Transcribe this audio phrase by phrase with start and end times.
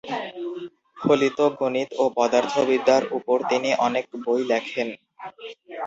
[0.97, 4.87] ফলিত গণিত ও পদার্থবিদ্যার উপর তিনি অনেক বই লেখেন।